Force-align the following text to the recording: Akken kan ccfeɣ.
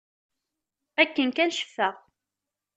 Akken 1.01 1.29
kan 1.35 1.51
ccfeɣ. 1.57 1.95